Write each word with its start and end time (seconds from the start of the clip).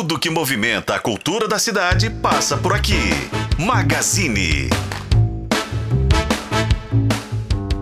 Tudo 0.00 0.18
que 0.18 0.30
movimenta 0.30 0.94
a 0.94 0.98
cultura 0.98 1.46
da 1.46 1.58
cidade 1.58 2.08
passa 2.08 2.56
por 2.56 2.72
aqui. 2.72 3.10
Magazine. 3.58 4.70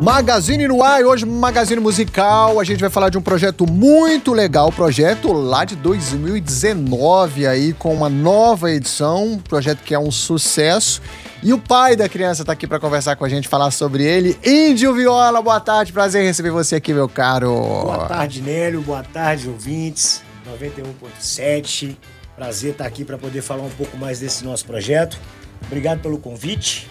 Magazine 0.02 0.66
no 0.66 0.82
ar, 0.82 1.04
hoje 1.04 1.24
Magazine 1.24 1.80
Musical. 1.80 2.58
A 2.58 2.64
gente 2.64 2.80
vai 2.80 2.90
falar 2.90 3.08
de 3.08 3.16
um 3.16 3.22
projeto 3.22 3.70
muito 3.70 4.32
legal, 4.32 4.72
projeto 4.72 5.32
lá 5.32 5.64
de 5.64 5.76
2019 5.76 7.46
aí 7.46 7.72
com 7.72 7.94
uma 7.94 8.08
nova 8.08 8.68
edição, 8.68 9.34
um 9.34 9.38
projeto 9.38 9.84
que 9.84 9.94
é 9.94 9.98
um 9.98 10.10
sucesso. 10.10 11.00
E 11.40 11.52
o 11.52 11.58
pai 11.58 11.94
da 11.94 12.08
criança 12.08 12.44
tá 12.44 12.50
aqui 12.50 12.66
para 12.66 12.80
conversar 12.80 13.14
com 13.14 13.24
a 13.24 13.28
gente, 13.28 13.46
falar 13.46 13.70
sobre 13.70 14.02
ele. 14.02 14.36
Índio 14.44 14.92
Viola, 14.92 15.40
boa 15.40 15.60
tarde, 15.60 15.92
prazer 15.92 16.24
receber 16.24 16.50
você 16.50 16.74
aqui, 16.74 16.92
meu 16.92 17.08
caro. 17.08 17.54
Boa 17.54 18.08
tarde, 18.08 18.42
Nélio, 18.42 18.80
boa 18.80 19.04
tarde, 19.04 19.48
ouvintes. 19.48 20.26
91.7. 20.56 21.96
Prazer 22.36 22.72
estar 22.72 22.86
aqui 22.86 23.04
para 23.04 23.18
poder 23.18 23.42
falar 23.42 23.62
um 23.62 23.70
pouco 23.70 23.96
mais 23.96 24.20
desse 24.20 24.44
nosso 24.44 24.64
projeto. 24.64 25.18
Obrigado 25.66 26.00
pelo 26.00 26.18
convite. 26.18 26.88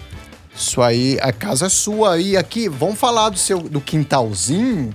Isso 0.56 0.82
aí, 0.82 1.18
a 1.22 1.32
casa 1.32 1.68
é 1.68 1.70
sua 1.70 2.14
aí. 2.14 2.36
Aqui, 2.36 2.68
vamos 2.68 3.00
falar 3.00 3.30
do 3.30 3.38
seu 3.38 3.60
do 3.60 3.80
quintalzinho. 3.80 4.94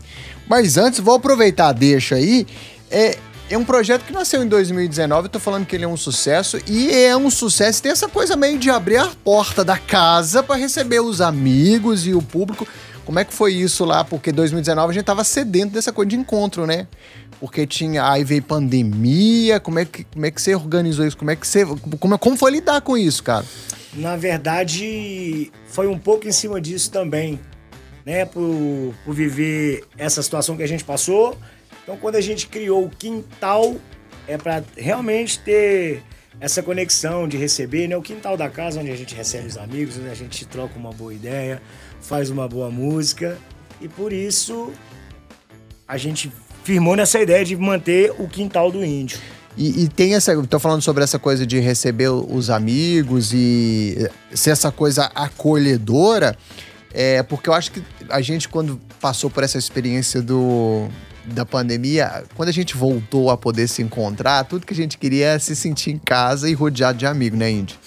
Mas 0.49 0.77
antes, 0.77 1.01
vou 1.01 1.15
aproveitar, 1.15 1.73
deixa 1.73 2.17
aí. 2.17 2.47
É, 2.91 3.17
é 3.49 3.57
um 3.57 3.65
projeto 3.65 4.05
que 4.05 4.13
nasceu 4.13 4.43
em 4.43 4.49
2019, 4.49 5.27
eu 5.27 5.29
tô 5.29 5.39
falando 5.39 5.67
que 5.67 5.77
ele 5.77 5.85
é 5.85 5.89
um 5.89 5.97
sucesso 5.97 6.59
e 6.67 6.91
é 6.91 7.17
um 7.17 7.31
sucesso. 7.31 7.83
Tem 7.83 7.93
essa 7.93 8.09
coisa 8.09 8.35
meio 8.37 8.59
de 8.59 8.71
abrir 8.71 8.97
a 8.97 9.11
porta 9.23 9.65
da 9.65 9.79
casa 9.79 10.43
para 10.43 10.57
receber 10.57 11.01
os 11.01 11.21
amigos 11.21 12.07
e 12.07 12.15
o 12.15 12.23
público. 12.23 12.67
Como 13.05 13.19
é 13.19 13.25
que 13.25 13.35
foi 13.35 13.55
isso 13.55 13.85
lá? 13.85 14.05
Porque 14.05 14.31
2019 14.31 14.91
a 14.91 14.95
gente 14.95 15.05
tava 15.05 15.25
sedento 15.25 15.73
dessa 15.73 15.93
coisa 15.93 16.11
de 16.11 16.17
encontro, 16.17 16.67
né? 16.67 16.87
Porque 17.41 17.67
tinha 17.67 18.09
aí 18.09 18.23
veio 18.23 18.43
pandemia, 18.43 19.59
como 19.59 19.79
é 19.79 19.85
que 19.85 20.05
como 20.05 20.25
é 20.25 20.31
que 20.31 20.41
você 20.41 20.55
organizou 20.55 21.07
isso? 21.07 21.17
Como 21.17 21.31
é 21.31 21.37
que 21.37 21.47
você 21.47 21.67
como, 21.99 22.19
como 22.19 22.37
foi 22.37 22.53
lidar 22.53 22.81
com 22.81 22.97
isso, 22.97 23.23
cara? 23.23 23.45
Na 23.95 24.17
verdade, 24.17 25.51
foi 25.67 25.87
um 25.87 25.99
pouco 25.99 26.27
em 26.27 26.33
cima 26.33 26.61
disso 26.61 26.91
também, 26.91 27.39
né? 28.07 28.25
Por, 28.25 28.95
por 29.05 29.15
viver 29.15 29.85
essa 29.99 30.23
situação 30.23 30.57
que 30.57 30.63
a 30.63 30.69
gente 30.69 30.85
passou. 30.85 31.37
Então, 31.83 31.97
quando 31.97 32.17
a 32.17 32.21
gente 32.21 32.47
criou 32.47 32.85
o 32.85 32.91
quintal, 32.91 33.77
é 34.27 34.39
para 34.39 34.63
realmente 34.77 35.41
ter 35.41 36.03
essa 36.41 36.63
conexão 36.63 37.29
de 37.29 37.37
receber, 37.37 37.89
né? 37.89 37.97
O 37.97 38.03
quintal 38.03 38.37
da 38.37 38.49
casa, 38.49 38.81
onde 38.81 38.91
a 38.91 38.97
gente 38.97 39.15
recebe 39.15 39.47
os 39.47 39.59
amigos, 39.59 39.99
onde 39.99 40.09
a 40.09 40.15
gente 40.15 40.47
troca 40.47 40.79
uma 40.79 40.91
boa 40.91 41.13
ideia, 41.13 41.61
faz 42.03 42.29
uma 42.29 42.47
boa 42.47 42.71
música. 42.71 43.39
E 43.81 43.89
por 43.89 44.13
isso, 44.13 44.71
a 45.89 45.97
gente 45.97 46.31
firmou 46.63 46.95
nessa 46.95 47.21
ideia 47.21 47.45
de 47.45 47.57
manter 47.57 48.13
o 48.19 48.29
quintal 48.29 48.71
do 48.71 48.85
índio. 48.85 49.19
E, 49.57 49.85
e, 49.85 49.89
tem 49.89 50.15
essa. 50.15 50.35
Tô 50.47 50.59
falando 50.59 50.83
sobre 50.83 51.05
essa 51.05 51.19
coisa 51.19 51.47
de 51.47 51.59
receber 51.59 52.09
os 52.09 52.49
amigos 52.49 53.33
e 53.35 54.09
ser 54.33 54.51
essa 54.51 54.71
coisa 54.73 55.11
acolhedora. 55.15 56.37
É, 56.95 57.23
porque 57.23 57.49
eu 57.49 57.55
acho 57.55 57.73
que 57.73 57.83
a 58.09 58.21
gente, 58.21 58.49
quando 58.49 58.81
passou 59.01 59.31
por 59.31 59.43
essa 59.43 59.59
experiência 59.59 60.21
do, 60.21 60.89
da 61.25 61.45
pandemia, 61.45 62.25
quando 62.35 62.49
a 62.49 62.53
gente 62.53 62.77
voltou 62.77 63.31
a 63.31 63.37
poder 63.37 63.69
se 63.69 63.83
encontrar, 63.83 64.45
tudo 64.45 64.67
que 64.67 64.75
a 64.75 64.77
gente 64.77 64.99
queria 64.99 65.29
é 65.29 65.39
se 65.39 65.57
sentir 65.57 65.91
em 65.91 65.99
casa 65.99 66.49
e 66.49 66.55
rodeado 66.55 66.99
de 66.99 67.07
amigos, 67.07 67.39
né, 67.39 67.51
Indy? 67.51 67.79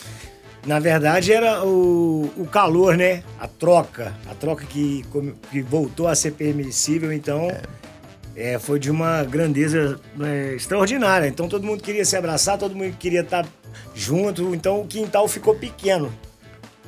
Na 0.66 0.80
verdade, 0.80 1.32
era 1.32 1.64
o, 1.64 2.32
o 2.38 2.48
calor, 2.48 2.98
né? 2.98 3.24
A 3.40 3.48
troca. 3.48 4.14
A 4.30 4.34
troca 4.34 4.66
que, 4.66 5.06
que 5.52 5.62
voltou 5.62 6.08
a 6.08 6.16
ser 6.16 6.32
permissível, 6.32 7.14
então. 7.14 7.50
É 7.50 7.62
é, 8.36 8.60
foi 8.60 8.78
de 8.80 8.92
uma 8.92 9.24
grandeza 9.24 10.00
é, 10.20 10.56
extraordinária. 10.56 11.28
Então 11.28 11.48
todo 11.48 11.66
mundo 11.66 11.82
queria 11.82 12.04
se 12.04 12.18
abraçar, 12.18 12.58
todo 12.58 12.76
mundo 12.76 12.96
queria 12.98 13.22
estar 13.22 13.48
junto. 13.94 14.54
Então 14.54 14.82
o 14.82 14.88
quintal 14.88 15.28
ficou 15.28 15.56
pequeno, 15.56 16.14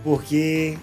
porque 0.04 0.78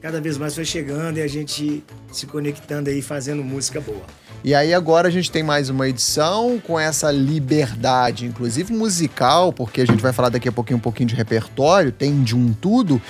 cada 0.00 0.20
vez 0.20 0.36
mais 0.36 0.54
foi 0.54 0.64
chegando 0.64 1.18
e 1.18 1.22
a 1.22 1.26
gente 1.26 1.82
se 2.12 2.26
conectando 2.26 2.90
aí, 2.90 3.00
fazendo 3.00 3.42
música 3.42 3.80
boa. 3.80 4.04
E 4.42 4.54
aí 4.54 4.72
agora 4.72 5.08
a 5.08 5.10
gente 5.10 5.30
tem 5.30 5.42
mais 5.42 5.68
uma 5.68 5.86
edição 5.86 6.58
com 6.66 6.80
essa 6.80 7.10
liberdade, 7.10 8.24
inclusive 8.24 8.72
musical, 8.72 9.52
porque 9.52 9.82
a 9.82 9.84
gente 9.84 10.00
vai 10.00 10.14
falar 10.14 10.30
daqui 10.30 10.48
a 10.48 10.52
pouquinho 10.52 10.78
um 10.78 10.80
pouquinho 10.80 11.10
de 11.10 11.14
repertório, 11.14 11.92
tem 11.92 12.22
de 12.22 12.34
um 12.34 12.50
tudo. 12.54 13.02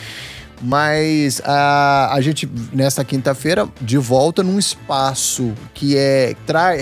Mas 0.63 1.41
a, 1.43 2.13
a 2.13 2.21
gente, 2.21 2.49
nesta 2.71 3.03
quinta-feira, 3.03 3.67
de 3.81 3.97
volta 3.97 4.43
num 4.43 4.59
espaço 4.59 5.55
que 5.73 5.97
é. 5.97 6.35
Tra, 6.47 6.73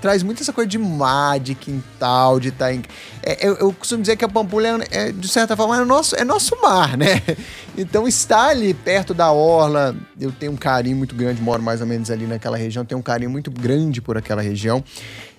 traz 0.00 0.22
muito 0.22 0.40
essa 0.40 0.52
coisa 0.52 0.68
de 0.68 0.78
mar, 0.78 1.40
de 1.40 1.54
quintal, 1.54 2.38
de 2.38 2.50
estar 2.50 2.72
tá. 2.72 2.80
É, 3.24 3.48
eu, 3.48 3.56
eu, 3.56 3.72
costumo 3.72 4.02
dizer 4.02 4.16
que 4.16 4.24
a 4.24 4.28
Pampulha, 4.28 4.78
é, 4.90 5.10
de 5.10 5.26
certa 5.26 5.56
forma, 5.56 5.80
é 5.80 5.84
nosso, 5.84 6.14
é 6.14 6.24
nosso 6.24 6.60
mar, 6.62 6.96
né? 6.96 7.20
Então, 7.76 8.06
estar 8.06 8.50
ali 8.50 8.72
perto 8.72 9.12
da 9.12 9.32
orla, 9.32 9.96
eu 10.20 10.30
tenho 10.30 10.52
um 10.52 10.56
carinho 10.56 10.96
muito 10.96 11.12
grande, 11.12 11.42
moro 11.42 11.60
mais 11.60 11.80
ou 11.80 11.86
menos 11.88 12.08
ali 12.08 12.24
naquela 12.24 12.56
região, 12.56 12.84
tenho 12.84 13.00
um 13.00 13.02
carinho 13.02 13.30
muito 13.30 13.50
grande 13.50 14.00
por 14.00 14.16
aquela 14.16 14.40
região. 14.40 14.84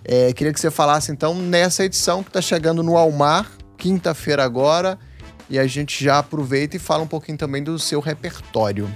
É, 0.04 0.34
queria 0.34 0.52
que 0.52 0.60
você 0.60 0.70
falasse, 0.70 1.14
então, 1.14 1.34
nessa 1.34 1.86
edição 1.86 2.22
que 2.22 2.30
está 2.30 2.42
chegando 2.42 2.84
no 2.84 2.98
Almar, 2.98 3.50
quinta-feira 3.78 4.44
agora 4.44 5.00
e 5.50 5.60
a 5.60 5.68
gente 5.68 6.04
já 6.04 6.20
aproveita 6.20 6.76
e 6.76 6.80
fala 6.80 7.04
um 7.04 7.08
pouquinho 7.08 7.38
também 7.38 7.64
do 7.64 7.78
seu 7.78 8.00
repertório. 8.00 8.90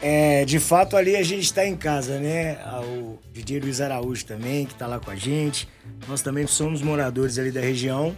É, 0.00 0.44
de 0.44 0.60
fato, 0.60 0.96
ali 0.96 1.16
a 1.16 1.22
gente 1.22 1.42
está 1.42 1.66
em 1.66 1.76
casa, 1.76 2.18
né? 2.20 2.58
O 2.84 3.18
DJ 3.32 3.60
Luiz 3.60 3.80
Araújo 3.80 4.24
também, 4.24 4.64
que 4.64 4.72
está 4.72 4.86
lá 4.86 5.00
com 5.00 5.10
a 5.10 5.16
gente. 5.16 5.68
Nós 6.06 6.22
também 6.22 6.46
somos 6.46 6.80
moradores 6.82 7.38
ali 7.38 7.50
da 7.50 7.60
região. 7.60 8.16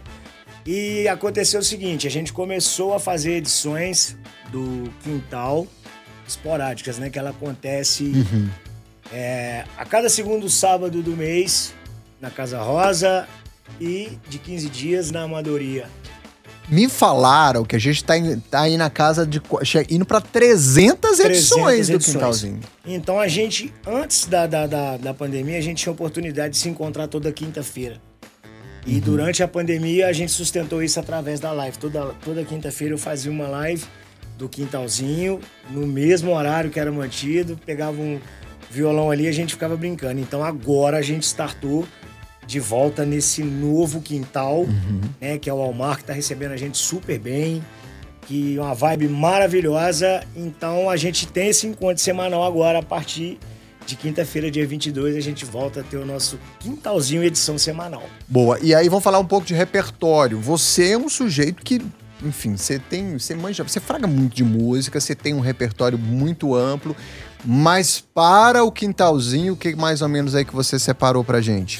E 0.65 1.07
aconteceu 1.07 1.59
o 1.59 1.63
seguinte: 1.63 2.05
a 2.05 2.11
gente 2.11 2.31
começou 2.31 2.93
a 2.93 2.99
fazer 2.99 3.37
edições 3.37 4.15
do 4.51 4.91
Quintal 5.03 5.67
esporádicas, 6.27 6.99
né? 6.99 7.09
Que 7.09 7.17
ela 7.17 7.31
acontece 7.31 8.03
uhum. 8.03 8.49
é, 9.11 9.65
a 9.75 9.83
cada 9.83 10.07
segundo 10.07 10.47
sábado 10.49 11.01
do 11.01 11.17
mês 11.17 11.73
na 12.19 12.29
Casa 12.29 12.61
Rosa 12.61 13.27
e 13.79 14.19
de 14.29 14.37
15 14.37 14.69
dias 14.69 15.09
na 15.09 15.23
Amadoria. 15.23 15.89
Me 16.71 16.87
falaram 16.87 17.65
que 17.65 17.75
a 17.75 17.79
gente 17.79 18.01
tá, 18.01 18.17
em, 18.17 18.39
tá 18.39 18.61
aí 18.61 18.77
na 18.77 18.89
casa 18.89 19.27
de. 19.27 19.41
indo 19.89 20.05
para 20.05 20.21
300, 20.21 21.17
300 21.17 21.19
edições 21.19 21.89
do 21.89 21.99
Quintalzinho. 21.99 22.61
Então 22.85 23.19
a 23.19 23.27
gente, 23.27 23.73
antes 23.85 24.25
da, 24.25 24.47
da, 24.47 24.65
da, 24.65 24.95
da, 24.95 25.13
pandemia, 25.13 25.57
a 25.57 25.61
gente 25.61 25.83
tinha 25.83 25.91
oportunidade 25.91 26.53
de 26.53 26.59
se 26.59 26.69
encontrar 26.69 27.07
toda 27.07 27.29
quinta-feira. 27.29 28.01
E 28.87 28.95
uhum. 28.95 28.99
durante 29.01 29.43
a 29.43 29.47
pandemia 29.49 30.07
a 30.07 30.13
gente 30.13 30.31
sustentou 30.31 30.81
isso 30.81 30.97
através 30.97 31.41
da 31.41 31.51
live. 31.51 31.77
Toda, 31.77 32.05
toda 32.23 32.41
quinta-feira 32.45 32.93
eu 32.93 32.97
fazia 32.97 33.29
uma 33.29 33.49
live 33.49 33.83
do 34.37 34.47
quintalzinho, 34.47 35.41
no 35.69 35.85
mesmo 35.85 36.31
horário 36.31 36.71
que 36.71 36.79
era 36.79 36.91
mantido, 36.91 37.59
pegava 37.65 38.01
um 38.01 38.19
violão 38.71 39.11
ali 39.11 39.25
e 39.25 39.27
a 39.27 39.31
gente 39.33 39.53
ficava 39.53 39.75
brincando. 39.75 40.21
Então 40.21 40.41
agora 40.41 40.97
a 40.97 41.01
gente 41.01 41.23
startou 41.23 41.85
de 42.51 42.59
volta 42.59 43.05
nesse 43.05 43.41
novo 43.41 44.01
quintal, 44.01 44.63
uhum. 44.63 45.01
né? 45.21 45.37
Que 45.37 45.49
é 45.49 45.53
o 45.53 45.61
Almar, 45.61 45.95
que 45.95 46.01
está 46.01 46.11
recebendo 46.11 46.51
a 46.51 46.57
gente 46.57 46.77
super 46.77 47.17
bem, 47.17 47.63
que 48.27 48.57
é 48.57 48.61
uma 48.61 48.75
vibe 48.75 49.07
maravilhosa. 49.07 50.21
Então 50.35 50.89
a 50.89 50.97
gente 50.97 51.25
tem 51.25 51.47
esse 51.47 51.65
encontro 51.65 52.03
semanal 52.03 52.43
agora, 52.43 52.79
a 52.79 52.83
partir 52.83 53.39
de 53.85 53.95
quinta-feira, 53.95 54.51
dia 54.51 54.67
22, 54.67 55.15
a 55.15 55.21
gente 55.21 55.45
volta 55.45 55.79
a 55.79 55.83
ter 55.83 55.95
o 55.95 56.05
nosso 56.05 56.37
quintalzinho 56.59 57.23
edição 57.23 57.57
semanal. 57.57 58.03
Boa. 58.27 58.59
E 58.61 58.75
aí 58.75 58.89
vamos 58.89 59.03
falar 59.03 59.19
um 59.19 59.25
pouco 59.25 59.47
de 59.47 59.53
repertório. 59.53 60.37
Você 60.37 60.91
é 60.91 60.97
um 60.97 61.07
sujeito 61.07 61.63
que 61.63 61.81
enfim, 62.23 62.55
você 62.55 62.77
tem, 62.77 63.17
você 63.17 63.33
manja, 63.33 63.63
você 63.63 63.79
fraga 63.79 64.05
muito 64.05 64.35
de 64.35 64.43
música, 64.43 64.99
você 64.99 65.15
tem 65.15 65.33
um 65.33 65.39
repertório 65.39 65.97
muito 65.97 66.53
amplo, 66.53 66.95
mas 67.43 67.99
para 68.13 68.63
o 68.63 68.71
quintalzinho, 68.71 69.53
o 69.53 69.57
que 69.57 69.75
mais 69.75 70.03
ou 70.03 70.09
menos 70.09 70.35
aí 70.35 70.45
que 70.45 70.53
você 70.53 70.77
separou 70.77 71.23
pra 71.23 71.41
gente? 71.41 71.79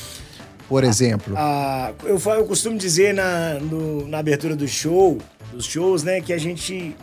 Por 0.71 0.85
exemplo? 0.85 1.33
Ah, 1.35 1.91
eu, 2.05 2.17
eu 2.17 2.45
costumo 2.45 2.77
dizer 2.77 3.13
na, 3.13 3.55
no, 3.55 4.07
na 4.07 4.19
abertura 4.19 4.55
do 4.55 4.65
show, 4.65 5.17
dos 5.51 5.65
shows, 5.65 6.01
né, 6.01 6.21
que 6.21 6.31
a 6.31 6.37
gente 6.37 6.95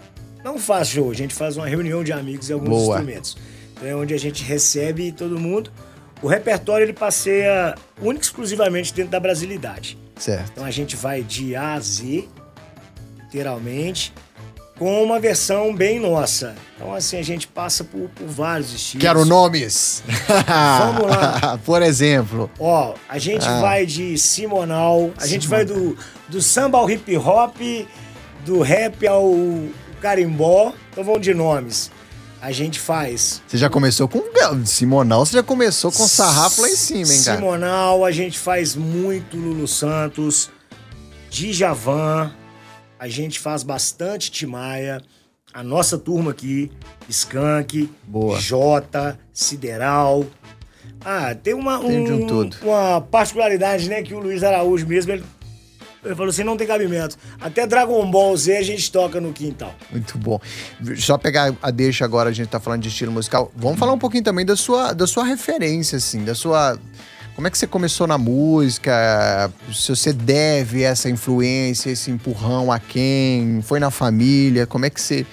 não 0.43 0.59
faz 0.59 0.89
show, 0.89 1.11
a 1.11 1.15
gente 1.15 1.35
faz 1.35 1.59
uma 1.59 1.67
reunião 1.67 2.03
de 2.03 2.11
amigos 2.11 2.49
e 2.49 2.55
alguns 2.55 2.71
Boa. 2.71 2.97
instrumentos. 2.97 3.37
Então 3.73 3.87
é 3.87 3.95
onde 3.95 4.15
a 4.15 4.19
gente 4.19 4.43
recebe 4.43 5.13
todo 5.13 5.39
mundo. 5.39 5.71
O 6.23 6.27
repertório 6.27 6.87
ele 6.87 6.95
passeia 6.95 7.75
único 8.01 8.25
exclusivamente 8.25 8.95
dentro 8.95 9.13
da 9.13 9.21
brasilidade. 9.21 9.99
Certo. 10.17 10.51
Então 10.53 10.65
a 10.65 10.71
gente 10.71 10.97
vai 10.97 11.23
de 11.23 11.55
A 11.55 11.75
a 11.75 11.81
Z, 11.81 12.27
literalmente 13.25 14.15
com 14.79 15.03
uma 15.03 15.19
versão 15.19 15.75
bem 15.75 15.99
nossa. 15.99 16.55
Então, 16.77 16.95
assim, 16.95 17.19
a 17.19 17.23
gente 17.23 17.49
passa 17.49 17.83
por, 17.83 18.09
por 18.11 18.27
vários 18.27 18.73
estilos. 18.73 19.03
Quero 19.03 19.25
nomes! 19.25 20.03
Vamos 20.79 21.11
lá. 21.11 21.59
por 21.67 21.83
exemplo. 21.83 22.49
Ó, 22.59 22.95
a 23.09 23.19
gente 23.19 23.47
ah. 23.47 23.61
vai 23.61 23.85
de 23.85 24.17
Simonal, 24.17 25.11
a 25.19 25.27
gente 25.27 25.49
vai 25.49 25.65
do, 25.65 25.97
do 26.29 26.41
samba 26.41 26.79
ao 26.79 26.89
hip 26.89 27.17
hop, 27.17 27.57
do 28.47 28.63
rap 28.63 29.07
ao 29.07 29.35
carimbó. 30.01 30.73
Então 30.93 31.03
vamos 31.03 31.23
de 31.23 31.35
nomes. 31.35 31.91
A 32.41 32.53
gente 32.53 32.79
faz. 32.79 33.43
Você 33.49 33.59
já 33.59 33.69
começou 33.69 34.07
com 34.07 34.23
Simonal, 34.65 35.27
você 35.27 35.33
já 35.33 35.43
começou 35.43 35.91
com 35.91 36.07
sarrafo 36.07 36.63
lá 36.63 36.69
em 36.69 36.77
cima, 36.77 37.13
hein, 37.13 37.23
cara? 37.25 37.37
Simonal, 37.37 38.05
a 38.05 38.13
gente 38.13 38.39
faz 38.39 38.77
muito 38.77 39.37
Lulu 39.37 39.67
Santos. 39.67 40.51
Djavan, 41.31 42.33
a 42.99 43.09
gente 43.09 43.39
faz 43.39 43.63
bastante 43.63 44.31
Timaya, 44.31 45.01
a 45.53 45.63
nossa 45.63 45.97
turma 45.99 46.31
aqui, 46.33 46.71
Skank, 47.09 47.91
Boa. 48.07 48.39
Jota, 48.39 49.19
Sideral. 49.33 50.27
Ah, 51.05 51.35
tem 51.35 51.55
uma, 51.55 51.79
Tem 51.79 52.05
de 52.05 52.13
um 52.13 52.25
um- 52.25 52.27
tudo. 52.27 52.57
uma 52.63 53.01
particularidade, 53.01 53.89
né, 53.89 54.03
que 54.03 54.15
o 54.15 54.19
Luiz 54.19 54.43
Araújo 54.43 54.87
mesmo, 54.87 55.13
ele, 55.13 55.25
ele 56.05 56.15
falou 56.15 56.31
assim, 56.31 56.43
não 56.43 56.57
tem 56.57 56.67
cabimento. 56.67 57.17
Até 57.41 57.67
Dragon 57.67 58.11
Ball 58.11 58.37
Z 58.37 58.57
a 58.57 58.63
gente 58.63 58.91
toca 58.91 59.21
no 59.21 59.33
quintal. 59.33 59.75
Muito 59.91 60.19
bom. 60.19 60.41
Só 60.97 61.17
pegar 61.17 61.55
a 61.63 61.71
deixa 61.71 62.05
agora, 62.05 62.31
a 62.31 62.33
gente 62.33 62.49
tá 62.49 62.59
falando 62.61 62.83
de 62.83 62.89
estilo 62.89 63.13
musical. 63.13 63.51
Vamos 63.55 63.79
falar 63.79 63.93
um 63.93 63.99
pouquinho 63.99 64.25
também 64.25 64.45
da 64.45 64.57
sua, 64.57 64.93
da 64.93 65.07
sua 65.07 65.25
referência, 65.25 65.97
assim, 65.99 66.25
da 66.25 66.35
sua. 66.35 66.79
Como 67.39 67.47
é 67.47 67.53
que 67.53 67.57
você 67.57 67.69
começou 67.69 68.05
na 68.09 68.19
música? 68.19 69.49
Se 69.73 69.91
você 69.95 70.13
deve 70.13 70.83
essa 70.83 71.09
influência, 71.09 71.89
esse 71.89 72.11
empurrão 72.11 72.73
a 72.73 72.81
quem? 72.81 73.63
Foi 73.63 73.79
na 73.79 73.93
família? 73.93 74.67
Como 74.67 74.85
é 74.85 74.91
que 74.91 75.01
você. 75.01 75.25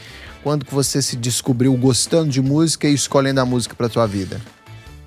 Quando 0.43 0.65
que 0.65 0.71
você 0.71 1.01
se 1.01 1.15
descobriu 1.15 1.75
gostando 1.75 2.29
de 2.29 2.39
música 2.43 2.87
e 2.87 2.93
escolhendo 2.93 3.41
a 3.41 3.45
música 3.45 3.73
pra 3.73 3.89
tua 3.89 4.05
vida? 4.05 4.39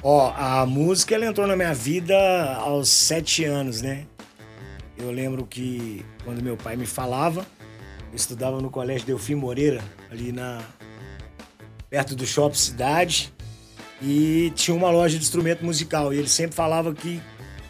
Ó, 0.03 0.33
a 0.37 0.67
música 0.67 1.15
ela 1.15 1.25
entrou 1.25 1.47
na 1.47 1.55
minha 1.55 1.73
vida 1.73 2.17
aos 2.57 2.89
sete 2.89 3.45
anos, 3.45 3.81
né? 3.81 4.05
Eu 4.97 5.13
lembro 5.13 5.47
que 5.47 6.05
quando 6.25 6.43
meu 6.43 6.57
pai 6.57 6.75
me 6.75 6.85
falava, 6.85 7.47
eu 8.11 8.17
estudava 8.17 8.61
no 8.61 8.71
colégio 8.71 9.07
Delfim 9.07 9.37
Moreira, 9.37 9.85
ali 10.11 10.33
na 10.33 10.63
perto 11.89 12.17
do 12.17 12.27
Shopping 12.27 12.59
Cidade, 12.59 13.33
e 14.01 14.53
tinha 14.55 14.77
uma 14.77 14.91
loja 14.91 15.19
de 15.19 15.25
instrumento 15.25 15.65
musical. 15.65 16.13
E 16.13 16.19
ele 16.19 16.29
sempre 16.29 16.55
falava 16.55 16.95
que 16.95 17.21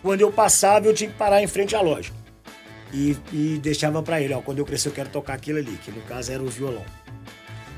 quando 0.02 0.20
eu 0.20 0.30
passava 0.30 0.86
eu 0.86 0.94
tinha 0.94 1.10
que 1.10 1.16
parar 1.16 1.42
em 1.42 1.46
frente 1.46 1.74
à 1.74 1.80
loja. 1.80 2.12
E, 2.92 3.16
e 3.32 3.58
deixava 3.62 4.02
pra 4.02 4.20
ele, 4.20 4.32
ó, 4.32 4.40
quando 4.40 4.58
eu 4.58 4.64
crescer 4.64 4.88
eu 4.88 4.92
quero 4.92 5.10
tocar 5.10 5.34
aquilo 5.34 5.58
ali, 5.58 5.78
que 5.84 5.90
no 5.90 6.00
caso 6.02 6.32
era 6.32 6.42
o 6.42 6.48
violão. 6.48 6.84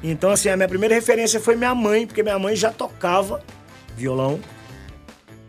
Então, 0.02 0.30
assim, 0.30 0.48
a 0.48 0.56
minha 0.56 0.68
primeira 0.68 0.94
referência 0.94 1.40
foi 1.40 1.56
minha 1.56 1.74
mãe, 1.74 2.06
porque 2.06 2.22
minha 2.22 2.38
mãe 2.38 2.56
já 2.56 2.70
tocava 2.70 3.42
violão. 3.96 4.40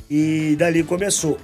E 0.09 0.55
dali 0.57 0.83
começou. 0.83 1.39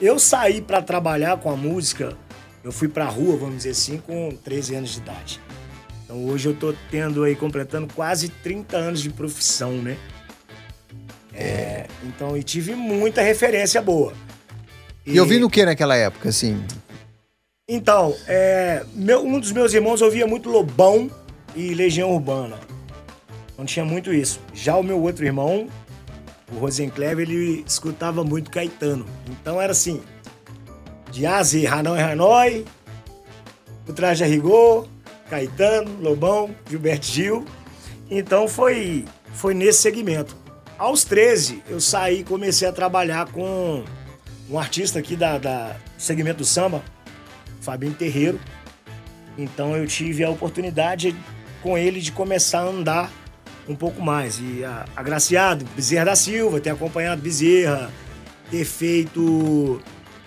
Eu 0.00 0.18
saí 0.18 0.60
para 0.60 0.82
trabalhar 0.82 1.38
com 1.38 1.50
a 1.50 1.56
música, 1.56 2.16
eu 2.62 2.70
fui 2.70 2.88
pra 2.88 3.06
rua, 3.06 3.36
vamos 3.36 3.58
dizer 3.58 3.70
assim, 3.70 3.98
com 3.98 4.36
13 4.44 4.74
anos 4.74 4.90
de 4.92 4.98
idade. 4.98 5.40
Então 6.04 6.26
hoje 6.26 6.48
eu 6.48 6.54
tô 6.54 6.74
tendo 6.90 7.24
aí, 7.24 7.34
completando 7.34 7.88
quase 7.94 8.28
30 8.28 8.76
anos 8.76 9.00
de 9.00 9.08
profissão, 9.08 9.72
né? 9.72 9.96
É, 11.36 11.86
então, 12.04 12.36
e 12.36 12.42
tive 12.42 12.74
muita 12.74 13.20
referência 13.22 13.80
boa. 13.82 14.12
E 15.06 15.18
ouvindo 15.20 15.46
o 15.46 15.50
que 15.50 15.64
naquela 15.64 15.96
época, 15.96 16.28
assim? 16.28 16.62
Então, 17.68 18.14
é, 18.26 18.84
meu- 18.94 19.24
um 19.24 19.38
dos 19.40 19.52
meus 19.52 19.72
irmãos 19.74 20.00
ouvia 20.02 20.26
muito 20.26 20.48
Lobão 20.50 21.10
e 21.56 21.74
Legião 21.74 22.10
Urbana. 22.12 22.58
Não 23.58 23.64
tinha 23.64 23.84
muito 23.84 24.12
isso. 24.12 24.40
Já 24.52 24.76
o 24.76 24.82
meu 24.82 25.00
outro 25.02 25.24
irmão, 25.24 25.68
o 26.52 26.58
Rosencleve, 26.58 27.22
ele 27.22 27.64
escutava 27.66 28.22
muito 28.24 28.50
Caetano. 28.50 29.06
Então 29.30 29.60
era 29.60 29.72
assim, 29.72 30.02
de 31.10 31.24
A 31.26 31.38
a 31.38 31.42
Z, 31.42 31.66
Hanoi 31.66 32.00
Hanoi, 32.00 32.64
o 33.88 33.92
Traje 33.92 34.24
a 34.24 34.26
Rigor, 34.26 34.86
Caetano, 35.30 35.90
Lobão, 36.00 36.54
Gilberto 36.68 37.06
Gil. 37.06 37.44
Então 38.10 38.46
foi, 38.48 39.04
foi 39.34 39.54
nesse 39.54 39.80
segmento. 39.82 40.36
Aos 40.76 41.04
13, 41.04 41.62
eu 41.68 41.80
saí 41.80 42.20
e 42.20 42.24
comecei 42.24 42.66
a 42.66 42.72
trabalhar 42.72 43.30
com 43.30 43.84
um 44.50 44.58
artista 44.58 44.98
aqui 44.98 45.14
da, 45.14 45.38
da 45.38 45.76
segmento 45.96 46.38
do 46.38 46.44
samba, 46.44 46.82
Fabinho 47.60 47.94
Terreiro. 47.94 48.40
Então 49.38 49.76
eu 49.76 49.86
tive 49.86 50.24
a 50.24 50.30
oportunidade 50.30 51.14
com 51.62 51.78
ele 51.78 52.00
de 52.00 52.10
começar 52.10 52.60
a 52.60 52.64
andar 52.64 53.12
um 53.68 53.76
pouco 53.76 54.02
mais. 54.02 54.40
E 54.40 54.64
a, 54.64 54.84
agraciado, 54.96 55.64
Bezerra 55.76 56.06
da 56.06 56.16
Silva, 56.16 56.60
ter 56.60 56.70
acompanhado 56.70 57.22
Bezerra, 57.22 57.92
ter 58.50 58.64
feito 58.64 59.80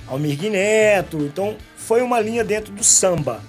Almir 0.08 0.42
Neto. 0.50 1.18
Então 1.18 1.58
foi 1.76 2.02
uma 2.02 2.22
linha 2.22 2.44
dentro 2.44 2.72
do 2.72 2.86
samba. 2.86 3.42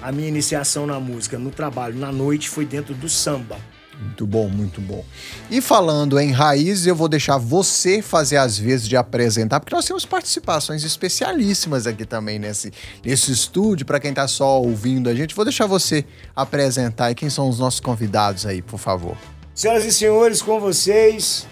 A 0.00 0.12
minha 0.12 0.28
iniciação 0.28 0.86
na 0.86 1.00
música, 1.00 1.36
no 1.36 1.50
trabalho, 1.50 1.96
na 1.96 2.12
noite, 2.12 2.48
foi 2.48 2.64
dentro 2.64 2.94
do 2.94 3.08
samba. 3.08 3.58
Muito 4.02 4.26
bom, 4.26 4.48
muito 4.48 4.80
bom. 4.80 5.04
E 5.50 5.60
falando 5.60 6.18
em 6.18 6.32
raízes, 6.32 6.86
eu 6.86 6.94
vou 6.94 7.08
deixar 7.08 7.38
você 7.38 8.02
fazer 8.02 8.36
as 8.36 8.58
vezes 8.58 8.88
de 8.88 8.96
apresentar, 8.96 9.60
porque 9.60 9.74
nós 9.74 9.84
temos 9.84 10.04
participações 10.04 10.82
especialíssimas 10.82 11.86
aqui 11.86 12.04
também 12.04 12.38
nesse, 12.38 12.72
nesse 13.04 13.30
estúdio, 13.30 13.86
para 13.86 14.00
quem 14.00 14.12
tá 14.12 14.26
só 14.26 14.60
ouvindo 14.60 15.08
a 15.08 15.14
gente. 15.14 15.34
Vou 15.34 15.44
deixar 15.44 15.66
você 15.66 16.04
apresentar 16.34 17.10
e 17.10 17.14
quem 17.14 17.30
são 17.30 17.48
os 17.48 17.58
nossos 17.58 17.80
convidados 17.80 18.44
aí, 18.44 18.60
por 18.60 18.78
favor. 18.78 19.16
Senhoras 19.54 19.84
e 19.84 19.92
senhores, 19.92 20.42
com 20.42 20.58
vocês, 20.58 21.46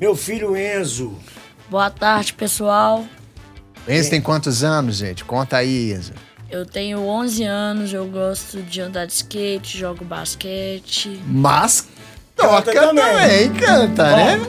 meu 0.00 0.16
filho 0.16 0.56
Enzo. 0.56 1.14
Boa 1.68 1.90
tarde, 1.90 2.32
pessoal. 2.32 3.04
Enzo 3.86 4.10
tem 4.10 4.20
quantos 4.20 4.64
anos, 4.64 4.96
gente? 4.96 5.24
Conta 5.24 5.58
aí, 5.58 5.92
Enzo. 5.92 6.12
Eu 6.50 6.64
tenho 6.64 7.00
11 7.00 7.44
anos, 7.44 7.92
eu 7.92 8.06
gosto 8.06 8.62
de 8.62 8.80
andar 8.80 9.06
de 9.06 9.12
skate, 9.12 9.78
jogo 9.78 10.04
basquete. 10.04 11.20
Mas 11.26 11.88
Canta 12.36 12.62
toca 12.62 12.72
também. 12.72 13.04
também, 13.04 13.52
canta, 13.54 14.16
né? 14.16 14.40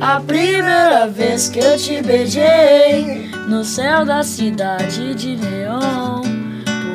A 0.00 0.20
primeira 0.20 1.08
vez 1.08 1.48
que 1.48 1.58
eu 1.58 1.76
te 1.76 2.00
beijei 2.00 3.28
no 3.48 3.64
céu 3.64 4.04
da 4.06 4.22
cidade 4.22 5.14
de 5.14 5.36
neon, 5.36 6.22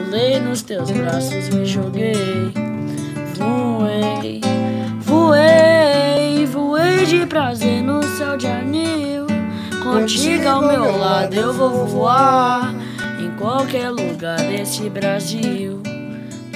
pulei 0.05 0.39
nos 0.39 0.61
teus 0.61 0.89
braços, 0.89 1.49
me 1.49 1.65
joguei, 1.65 2.53
voei, 3.35 4.39
voei, 5.01 6.45
voei 6.45 7.05
de 7.05 7.25
prazer 7.25 7.83
no 7.83 8.01
céu 8.17 8.37
de 8.37 8.47
anil. 8.47 9.27
Contigo 9.83 10.47
ao 10.47 10.61
meu 10.61 10.97
lado 10.97 11.33
eu 11.35 11.53
vou 11.53 11.85
voar 11.85 12.73
qualquer 13.43 13.89
lugar 13.89 14.37
desse 14.37 14.89
Brasil. 14.89 15.81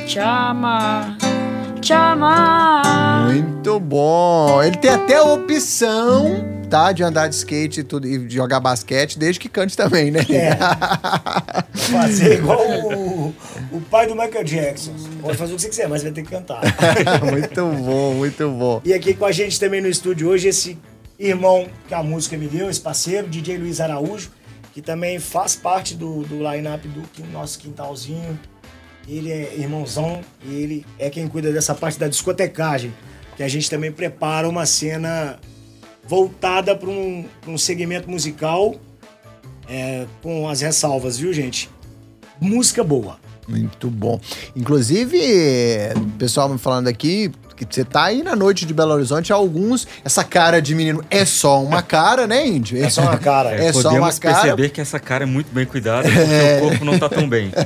Te 0.08 0.20
amar, 0.20 1.18
te 1.82 1.92
amar. 1.92 3.26
Muito 3.26 3.78
bom. 3.78 4.64
Ele 4.64 4.78
tem 4.78 4.92
até 4.92 5.18
a 5.18 5.24
opção, 5.24 6.46
tá? 6.70 6.94
De 6.94 7.04
andar 7.04 7.28
de 7.28 7.36
skate 7.36 7.82
e, 7.82 7.84
tudo, 7.84 8.08
e 8.08 8.20
de 8.20 8.34
jogar 8.34 8.62
basquete, 8.62 9.20
desde 9.20 9.38
que 9.38 9.50
cante 9.50 9.76
também, 9.76 10.12
né? 10.12 10.22
Fazer 11.76 12.38
igual 12.38 12.58
o, 12.58 13.36
o 13.70 13.82
pai 13.92 14.08
do 14.08 14.16
Michael 14.16 14.46
Jackson. 14.46 14.94
Pode 15.22 15.38
fazer 15.38 15.54
o 15.54 15.56
que 15.58 15.64
você 15.64 15.70
quiser, 15.70 15.90
mas 15.90 16.04
vai 16.04 16.14
ter 16.14 16.24
que 16.24 16.30
cantar. 16.30 16.62
muito 17.30 17.66
bom, 17.66 18.14
muito 18.14 18.50
bom. 18.50 18.82
E 18.86 18.94
aqui 18.94 19.14
com 19.14 19.26
a 19.26 19.32
gente 19.34 19.60
também 19.60 19.82
no 19.82 19.90
estúdio 19.90 20.30
hoje, 20.30 20.48
esse 20.48 20.78
irmão 21.20 21.68
que 21.86 21.94
a 21.94 22.02
música 22.02 22.38
me 22.38 22.48
deu, 22.48 22.70
esse 22.70 22.80
parceiro, 22.80 23.28
DJ 23.28 23.58
Luiz 23.58 23.82
Araújo, 23.82 24.32
que 24.78 24.82
também 24.84 25.18
faz 25.20 25.56
parte 25.56 25.96
do, 25.96 26.22
do 26.22 26.36
line-up 26.36 26.88
do 26.88 27.26
nosso 27.32 27.58
quintalzinho. 27.58 28.40
Ele 29.08 29.32
é 29.32 29.56
irmãozão 29.56 30.22
e 30.46 30.54
ele 30.54 30.86
é 31.00 31.10
quem 31.10 31.28
cuida 31.28 31.52
dessa 31.52 31.74
parte 31.74 31.98
da 31.98 32.08
discotecagem. 32.08 32.94
Que 33.36 33.42
a 33.42 33.48
gente 33.48 33.68
também 33.72 33.92
prepara 33.92 34.48
uma 34.48 34.68
cena 34.68 35.40
voltada 36.04 36.76
para 36.76 36.92
um, 36.92 37.26
um 37.48 37.58
segmento 37.58 38.08
musical 38.08 38.76
é, 39.68 40.06
com 40.22 40.48
as 40.48 40.62
ressalvas, 40.62 41.18
viu, 41.18 41.34
gente? 41.34 41.72
Música 42.40 42.84
boa. 42.84 43.18
Muito 43.48 43.90
bom. 43.90 44.22
Inclusive, 44.56 45.18
o 45.96 46.18
pessoal 46.20 46.50
me 46.50 46.60
falando 46.60 46.88
aqui 46.88 47.32
que 47.66 47.76
você 47.76 47.84
tá 47.84 48.06
aí 48.06 48.22
na 48.22 48.36
noite 48.36 48.66
de 48.66 48.74
Belo 48.74 48.94
Horizonte, 48.94 49.34
alguns, 49.34 49.88
essa 50.06 50.24
cara 50.24 50.62
de 50.62 50.76
menino 50.76 51.04
é 51.10 51.26
só 51.26 51.62
uma 51.62 51.82
cara, 51.82 52.28
né, 52.28 52.46
Índio? 52.46 52.84
É 52.84 52.90
só 52.90 53.02
uma 53.02 53.18
cara. 53.18 53.52
É 53.52 53.74
só 53.74 53.84
Podemos 53.84 54.16
uma 54.16 54.20
cara. 54.20 54.42
perceber 54.42 54.70
que 54.70 54.82
essa 54.82 55.00
cara 55.00 55.24
é 55.24 55.28
muito 55.28 55.54
bem 55.54 55.66
cuidada 55.66 56.08
porque 56.08 56.20
o 56.20 56.70
corpo 56.70 56.86
não 56.86 57.00
tá 57.00 57.10
tão 57.10 57.28
bem. 57.28 57.52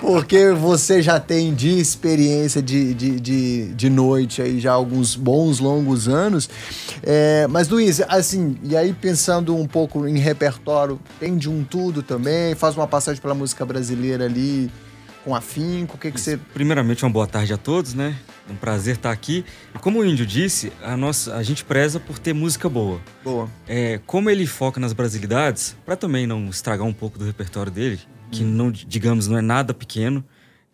Porque 0.00 0.50
você 0.50 1.00
já 1.00 1.18
tem 1.18 1.54
de 1.54 1.78
experiência 1.78 2.60
de, 2.60 2.92
de, 2.92 3.20
de, 3.20 3.74
de 3.74 3.90
noite 3.90 4.42
aí 4.42 4.60
já 4.60 4.72
alguns 4.72 5.14
bons, 5.14 5.60
longos 5.60 6.08
anos. 6.08 6.48
É, 7.02 7.46
mas, 7.48 7.68
Luiz, 7.68 8.02
assim, 8.08 8.56
e 8.62 8.76
aí 8.76 8.92
pensando 8.92 9.56
um 9.56 9.66
pouco 9.66 10.06
em 10.06 10.18
repertório, 10.18 11.00
tem 11.18 11.36
de 11.36 11.48
um 11.48 11.64
tudo 11.64 12.02
também, 12.02 12.54
faz 12.54 12.76
uma 12.76 12.86
passagem 12.86 13.20
pela 13.20 13.34
música 13.34 13.64
brasileira 13.64 14.24
ali 14.24 14.70
com 15.24 15.34
afinco, 15.34 15.96
o 15.96 15.98
que 15.98 16.10
que 16.12 16.20
você... 16.20 16.36
Primeiramente, 16.36 17.02
uma 17.02 17.10
boa 17.10 17.26
tarde 17.26 17.52
a 17.54 17.56
todos, 17.56 17.94
né? 17.94 18.14
É 18.48 18.52
um 18.52 18.56
prazer 18.56 18.96
estar 18.96 19.10
aqui. 19.10 19.44
E 19.74 19.78
como 19.78 20.00
o 20.00 20.04
Índio 20.04 20.26
disse, 20.26 20.70
a, 20.82 20.96
nossa, 20.96 21.34
a 21.34 21.42
gente 21.42 21.64
preza 21.64 21.98
por 21.98 22.18
ter 22.18 22.34
música 22.34 22.68
boa. 22.68 23.00
Boa. 23.24 23.48
É, 23.66 23.98
como 24.06 24.28
ele 24.28 24.46
foca 24.46 24.78
nas 24.78 24.92
brasilidades, 24.92 25.74
para 25.84 25.96
também 25.96 26.26
não 26.26 26.48
estragar 26.48 26.86
um 26.86 26.92
pouco 26.92 27.18
do 27.18 27.24
repertório 27.24 27.72
dele, 27.72 27.98
que 28.30 28.44
não, 28.44 28.70
digamos, 28.70 29.26
não 29.26 29.38
é 29.38 29.42
nada 29.42 29.72
pequeno. 29.72 30.22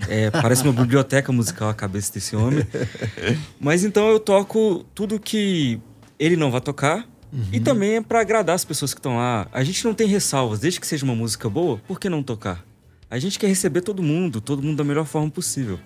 É, 0.08 0.30
parece 0.30 0.64
uma 0.64 0.72
biblioteca 0.72 1.30
musical 1.30 1.68
a 1.68 1.74
cabeça 1.74 2.12
desse 2.12 2.34
homem. 2.34 2.66
Mas 3.60 3.84
então 3.84 4.08
eu 4.08 4.18
toco 4.18 4.84
tudo 4.94 5.20
que 5.20 5.80
ele 6.18 6.36
não 6.36 6.50
vai 6.50 6.60
tocar 6.60 7.06
E 7.52 7.60
também 7.60 7.96
é 7.96 8.00
pra 8.00 8.20
agradar 8.20 8.54
as 8.56 8.64
pessoas 8.64 8.92
que 8.92 8.98
estão 8.98 9.16
lá. 9.16 9.46
A 9.52 9.62
gente 9.62 9.84
não 9.84 9.94
tem 9.94 10.06
ressalvas, 10.06 10.58
desde 10.58 10.80
que 10.80 10.86
seja 10.86 11.04
uma 11.04 11.14
música 11.14 11.48
boa, 11.48 11.80
por 11.86 12.00
que 12.00 12.08
não 12.08 12.22
tocar? 12.22 12.64
A 13.10 13.18
gente 13.18 13.38
quer 13.40 13.48
receber 13.48 13.80
todo 13.80 14.02
mundo, 14.02 14.40
todo 14.40 14.62
mundo 14.62 14.76
da 14.76 14.84
melhor 14.84 15.04
forma 15.04 15.28
possível. 15.28 15.80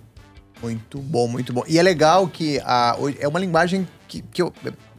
Muito 0.63 0.99
bom, 0.99 1.27
muito 1.27 1.53
bom. 1.53 1.65
E 1.67 1.79
é 1.79 1.83
legal 1.83 2.29
que 2.29 2.61
a, 2.61 2.97
é 3.19 3.27
uma 3.27 3.41
linguagem 3.41 3.89
que, 4.07 4.23
que 4.23 4.43
eu 4.43 4.53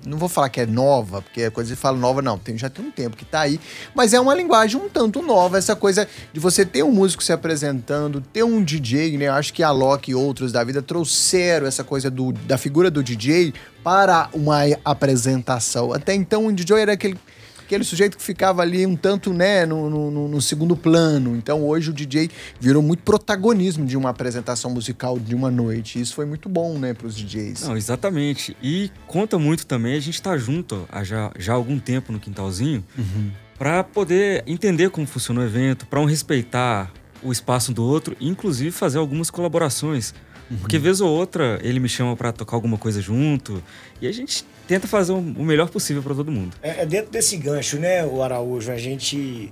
não 0.05 0.17
vou 0.17 0.27
falar 0.27 0.49
que 0.49 0.59
é 0.59 0.65
nova, 0.65 1.21
porque 1.21 1.41
é 1.41 1.49
coisa 1.49 1.75
que 1.75 1.79
fala 1.79 1.97
nova, 1.97 2.21
não. 2.21 2.37
Tem, 2.37 2.57
já 2.57 2.69
tem 2.69 2.85
um 2.85 2.91
tempo 2.91 3.15
que 3.15 3.25
tá 3.25 3.41
aí. 3.41 3.59
Mas 3.93 4.13
é 4.13 4.19
uma 4.19 4.33
linguagem 4.33 4.79
um 4.79 4.89
tanto 4.89 5.21
nova, 5.21 5.57
essa 5.57 5.75
coisa 5.75 6.07
de 6.33 6.39
você 6.39 6.65
ter 6.65 6.83
um 6.83 6.91
músico 6.91 7.23
se 7.23 7.31
apresentando, 7.31 8.21
ter 8.21 8.43
um 8.43 8.63
DJ, 8.63 9.17
né? 9.17 9.27
Eu 9.27 9.33
acho 9.33 9.53
que 9.53 9.63
a 9.63 9.71
Loki 9.71 10.11
e 10.11 10.15
outros 10.15 10.51
da 10.51 10.63
vida 10.63 10.81
trouxeram 10.81 11.67
essa 11.67 11.83
coisa 11.83 12.09
do, 12.09 12.31
da 12.31 12.57
figura 12.57 12.89
do 12.89 13.03
DJ 13.03 13.53
para 13.83 14.29
uma 14.33 14.61
apresentação. 14.83 15.93
Até 15.93 16.13
então, 16.13 16.47
o 16.47 16.53
DJ 16.53 16.79
era 16.79 16.93
aquele 16.93 17.17
aquele 17.65 17.83
sujeito 17.83 18.17
que 18.17 18.23
ficava 18.23 18.61
ali 18.61 18.85
um 18.85 18.95
tanto, 18.95 19.33
né, 19.33 19.65
no, 19.65 19.89
no, 19.89 20.27
no, 20.27 20.41
segundo 20.41 20.75
plano. 20.75 21.35
Então 21.35 21.63
hoje 21.65 21.89
o 21.89 21.93
DJ 21.93 22.29
virou 22.59 22.81
muito 22.81 23.03
protagonismo 23.03 23.85
de 23.85 23.97
uma 23.97 24.09
apresentação 24.09 24.71
musical 24.71 25.19
de 25.19 25.33
uma 25.33 25.49
noite. 25.49 25.99
Isso 25.99 26.13
foi 26.13 26.25
muito 26.25 26.47
bom, 26.47 26.77
né, 26.77 26.93
para 26.93 27.07
os 27.07 27.15
DJs. 27.15 27.63
Não, 27.63 27.75
exatamente. 27.75 28.55
E 28.61 28.91
conta 29.07 29.37
muito 29.37 29.65
também 29.65 29.95
a 29.95 29.99
gente 29.99 30.21
tá 30.21 30.37
junto 30.37 30.87
há 30.91 31.03
já, 31.03 31.31
já 31.37 31.53
algum 31.53 31.79
tempo 31.79 32.11
no 32.11 32.19
quintalzinho 32.19 32.83
uhum. 32.97 33.31
para 33.57 33.83
poder 33.83 34.43
entender 34.45 34.89
como 34.91 35.07
funciona 35.07 35.41
o 35.41 35.43
evento, 35.43 35.87
para 35.87 35.99
um 35.99 36.05
respeitar 36.05 36.91
o 37.23 37.31
espaço 37.31 37.73
do 37.73 37.83
outro, 37.83 38.15
inclusive 38.21 38.71
fazer 38.71 38.99
algumas 38.99 39.31
colaborações. 39.31 40.13
Uhum. 40.49 40.57
Porque 40.57 40.77
vez 40.77 41.01
ou 41.01 41.09
outra 41.09 41.59
ele 41.63 41.79
me 41.79 41.89
chama 41.89 42.15
para 42.15 42.31
tocar 42.31 42.55
alguma 42.55 42.77
coisa 42.77 43.01
junto 43.01 43.63
e 44.01 44.07
a 44.07 44.11
gente 44.11 44.45
tenta 44.67 44.87
fazer 44.87 45.11
o 45.11 45.21
melhor 45.21 45.69
possível 45.69 46.03
para 46.03 46.13
todo 46.13 46.31
mundo. 46.31 46.55
É, 46.61 46.81
é, 46.81 46.85
dentro 46.85 47.11
desse 47.11 47.37
gancho, 47.37 47.77
né, 47.79 48.05
o 48.05 48.21
Araújo, 48.21 48.71
a 48.71 48.77
gente 48.77 49.51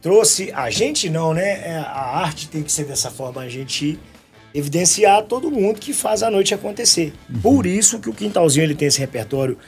trouxe, 0.00 0.52
a 0.52 0.68
gente 0.70 1.08
não, 1.08 1.32
né? 1.32 1.68
É, 1.68 1.76
a 1.76 2.18
arte 2.18 2.48
tem 2.48 2.62
que 2.62 2.70
ser 2.70 2.84
dessa 2.84 3.10
forma, 3.10 3.40
a 3.40 3.48
gente 3.48 3.98
evidenciar 4.54 5.22
todo 5.24 5.50
mundo 5.50 5.80
que 5.80 5.92
faz 5.92 6.22
a 6.22 6.30
noite 6.30 6.54
acontecer. 6.54 7.12
Uhum. 7.28 7.40
Por 7.40 7.66
isso 7.66 7.98
que 7.98 8.08
o 8.08 8.12
Quintalzinho 8.12 8.64
ele 8.64 8.74
tem 8.74 8.88
esse 8.88 9.00
repertório 9.00 9.58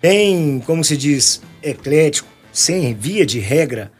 bem, 0.00 0.60
como 0.66 0.84
se 0.84 0.96
diz, 0.96 1.40
eclético, 1.62 2.28
sem 2.52 2.94
via 2.94 3.24
de 3.24 3.40
regra, 3.40 3.90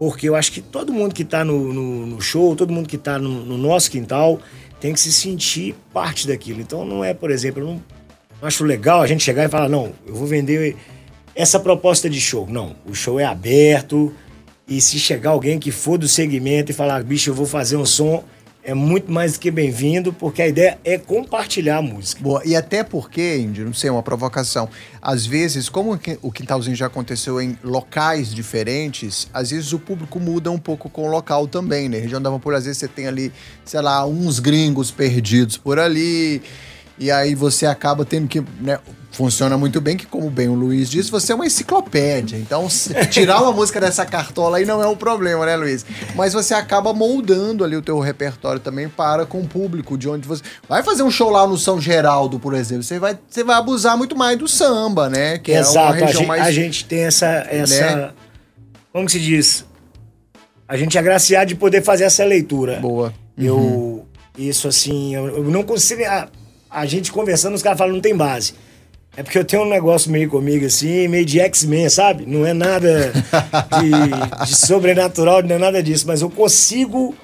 porque 0.00 0.26
eu 0.26 0.34
acho 0.34 0.50
que 0.50 0.62
todo 0.62 0.94
mundo 0.94 1.14
que 1.14 1.22
está 1.22 1.44
no, 1.44 1.74
no, 1.74 2.06
no, 2.06 2.20
show, 2.22 2.56
todo 2.56 2.72
mundo 2.72 2.88
que 2.88 2.96
está 2.96 3.18
no, 3.18 3.44
no, 3.44 3.58
nosso 3.58 3.90
quintal, 3.90 4.40
tem 4.80 4.94
que 4.94 4.98
se 4.98 5.12
sentir 5.12 5.74
parte 5.92 6.26
daquilo. 6.26 6.62
Então 6.62 6.86
não 6.86 7.04
é, 7.04 7.12
por 7.12 7.30
exemplo, 7.30 7.60
eu 7.60 7.66
não 7.66 7.82
acho 8.40 8.64
legal 8.64 9.02
a 9.02 9.06
gente 9.06 9.22
chegar 9.22 9.44
e 9.44 9.48
falar, 9.50 9.68
não, 9.68 9.92
eu 10.06 10.14
vou 10.14 10.26
vender 10.26 10.74
essa 11.34 11.60
proposta 11.60 12.08
de 12.08 12.18
show. 12.18 12.46
Não, 12.48 12.74
o 12.86 12.94
show 12.94 13.20
é 13.20 13.26
aberto 13.26 14.10
e 14.66 14.80
se 14.80 14.98
chegar 14.98 15.32
alguém 15.32 15.58
que 15.58 15.70
for 15.70 15.98
do 15.98 16.08
segmento 16.08 16.70
e 16.70 16.74
falar, 16.74 17.04
bicho, 17.04 17.28
eu 17.28 17.34
vou 17.34 17.44
fazer 17.44 17.76
um 17.76 17.84
som 17.84 18.24
é 18.62 18.74
muito 18.74 19.10
mais 19.10 19.36
que 19.36 19.50
bem-vindo, 19.50 20.12
porque 20.12 20.42
a 20.42 20.48
ideia 20.48 20.78
é 20.84 20.98
compartilhar 20.98 21.78
a 21.78 21.82
música. 21.82 22.22
Boa, 22.22 22.42
e 22.44 22.54
até 22.54 22.84
porque, 22.84 23.38
Indy, 23.38 23.64
não 23.64 23.72
sei, 23.72 23.90
uma 23.90 24.02
provocação. 24.02 24.68
Às 25.00 25.24
vezes, 25.24 25.68
como 25.68 25.98
o 26.22 26.32
Quintalzinho 26.32 26.76
já 26.76 26.86
aconteceu 26.86 27.40
em 27.40 27.58
locais 27.64 28.32
diferentes, 28.34 29.28
às 29.32 29.50
vezes 29.50 29.72
o 29.72 29.78
público 29.78 30.20
muda 30.20 30.50
um 30.50 30.58
pouco 30.58 30.90
com 30.90 31.06
o 31.06 31.10
local 31.10 31.46
também, 31.46 31.88
né? 31.88 31.98
Região 31.98 32.20
da 32.20 32.30
Pampulha, 32.30 32.58
às 32.58 32.64
vezes 32.64 32.78
você 32.78 32.88
tem 32.88 33.06
ali, 33.06 33.32
sei 33.64 33.80
lá, 33.80 34.06
uns 34.06 34.38
gringos 34.38 34.90
perdidos 34.90 35.56
por 35.56 35.78
ali, 35.78 36.42
e 37.00 37.10
aí 37.10 37.34
você 37.34 37.64
acaba 37.64 38.04
tendo 38.04 38.28
que, 38.28 38.42
né, 38.60 38.78
funciona 39.10 39.56
muito 39.56 39.80
bem, 39.80 39.96
que 39.96 40.04
como 40.04 40.28
bem 40.28 40.50
o 40.50 40.54
Luiz 40.54 40.90
disse, 40.90 41.10
você 41.10 41.32
é 41.32 41.34
uma 41.34 41.46
enciclopédia. 41.46 42.36
Então, 42.36 42.68
tirar 43.10 43.40
uma 43.40 43.52
música 43.52 43.80
dessa 43.80 44.04
cartola 44.04 44.58
aí 44.58 44.66
não 44.66 44.82
é 44.82 44.86
um 44.86 44.94
problema, 44.94 45.46
né, 45.46 45.56
Luiz? 45.56 45.86
Mas 46.14 46.34
você 46.34 46.52
acaba 46.52 46.92
moldando 46.92 47.64
ali 47.64 47.74
o 47.74 47.80
teu 47.80 47.98
repertório 48.00 48.60
também 48.60 48.86
para 48.86 49.24
com 49.24 49.40
o 49.40 49.48
público, 49.48 49.96
de 49.96 50.10
onde 50.10 50.28
você... 50.28 50.42
Vai 50.68 50.82
fazer 50.82 51.02
um 51.02 51.10
show 51.10 51.30
lá 51.30 51.46
no 51.46 51.56
São 51.56 51.80
Geraldo, 51.80 52.38
por 52.38 52.52
exemplo, 52.52 52.82
você 52.82 52.98
vai, 52.98 53.18
você 53.26 53.42
vai 53.42 53.56
abusar 53.56 53.96
muito 53.96 54.14
mais 54.14 54.38
do 54.38 54.46
samba, 54.46 55.08
né? 55.08 55.38
Que 55.38 55.52
Exato, 55.52 55.78
é 55.78 55.80
uma 55.80 55.92
região 55.94 56.08
a 56.10 56.12
gente, 56.12 56.26
mais... 56.26 56.42
a 56.42 56.52
gente 56.52 56.84
tem 56.84 57.00
essa... 57.04 57.46
essa 57.48 57.96
né? 57.96 58.10
Como 58.92 59.08
se 59.08 59.18
diz? 59.18 59.64
A 60.68 60.76
gente 60.76 60.98
é 60.98 61.00
agraciado 61.00 61.46
de 61.46 61.54
poder 61.54 61.82
fazer 61.82 62.04
essa 62.04 62.26
leitura. 62.26 62.78
Boa. 62.78 63.10
Eu... 63.38 63.56
Uhum. 63.56 64.04
Isso, 64.38 64.68
assim, 64.68 65.14
eu, 65.14 65.38
eu 65.38 65.44
não 65.44 65.62
consigo... 65.62 66.04
A, 66.04 66.28
a 66.70 66.86
gente 66.86 67.10
conversando, 67.10 67.54
os 67.54 67.62
caras 67.62 67.78
falam, 67.78 67.94
não 67.94 68.00
tem 68.00 68.16
base. 68.16 68.54
É 69.16 69.22
porque 69.22 69.38
eu 69.38 69.44
tenho 69.44 69.64
um 69.64 69.68
negócio 69.68 70.10
meio 70.10 70.30
comigo 70.30 70.64
assim, 70.64 71.08
meio 71.08 71.26
de 71.26 71.40
X-Men, 71.40 71.88
sabe? 71.88 72.24
Não 72.26 72.46
é 72.46 72.52
nada 72.52 73.12
de, 73.80 74.46
de, 74.46 74.56
sobrenatural, 74.56 75.42
não 75.42 75.56
é 75.56 75.58
nada 75.58 75.82
disso, 75.82 76.06
mas 76.06 76.22
eu 76.22 76.30
consigo 76.30 77.14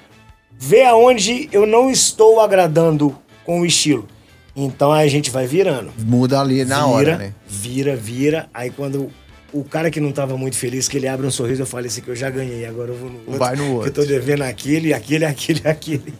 ver 0.59 0.83
aonde 0.83 1.47
eu 1.51 1.65
não 1.65 1.89
estou 1.89 2.41
agradando 2.41 3.17
com 3.45 3.61
o 3.61 3.65
estilo. 3.65 4.05
Então 4.53 4.91
aí 4.91 5.07
a 5.07 5.09
gente 5.09 5.31
vai 5.31 5.47
virando. 5.47 5.91
Muda 5.99 6.41
ali 6.41 6.65
na 6.65 6.77
vira, 6.77 6.87
hora, 6.87 7.17
né? 7.17 7.33
Vira, 7.47 7.95
vira. 7.95 8.49
Aí 8.53 8.69
quando 8.69 9.09
o 9.53 9.63
cara 9.63 9.89
que 9.89 10.01
não 10.01 10.09
estava 10.09 10.35
muito 10.35 10.57
feliz, 10.57 10.89
que 10.89 10.97
ele 10.97 11.07
abre 11.07 11.25
um 11.25 11.31
sorriso, 11.31 11.61
eu 11.61 11.65
falo 11.65 11.85
assim 11.85 12.01
que 12.01 12.09
eu 12.09 12.15
já 12.15 12.29
ganhei, 12.29 12.65
agora 12.65 12.91
eu 12.91 12.97
vou 12.97 13.09
no 13.09 13.19
outro. 13.19 13.37
Vai 13.37 13.55
no 13.55 13.73
outro. 13.73 13.91
Que 13.91 13.99
eu 13.99 14.03
tô 14.03 14.09
devendo 14.09 14.41
aquele, 14.41 14.93
aquele, 14.93 15.25
aquele, 15.25 15.61
aquele. 15.63 16.13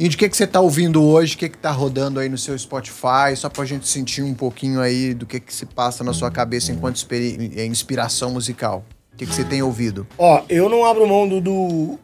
Indy, 0.00 0.16
o 0.16 0.18
que, 0.18 0.30
que 0.30 0.36
você 0.36 0.44
está 0.44 0.62
ouvindo 0.62 1.04
hoje? 1.04 1.34
O 1.34 1.38
que, 1.38 1.50
que 1.50 1.58
tá 1.58 1.70
rodando 1.70 2.18
aí 2.20 2.28
no 2.30 2.38
seu 2.38 2.58
Spotify? 2.58 3.36
Só 3.36 3.50
pra 3.50 3.66
gente 3.66 3.86
sentir 3.86 4.22
um 4.22 4.32
pouquinho 4.32 4.80
aí 4.80 5.12
do 5.12 5.26
que, 5.26 5.38
que 5.38 5.52
se 5.52 5.66
passa 5.66 6.02
na 6.02 6.14
sua 6.14 6.30
cabeça 6.30 6.72
enquanto 6.72 7.06
é, 7.54 7.66
inspiração 7.66 8.30
musical. 8.32 8.82
O 9.12 9.16
que, 9.18 9.26
que 9.26 9.34
você 9.34 9.44
tem 9.44 9.62
ouvido? 9.62 10.06
Ó, 10.16 10.42
eu 10.48 10.70
não 10.70 10.86
abro 10.86 11.06
mão 11.06 11.28
do, 11.28 11.38
do, 11.42 11.98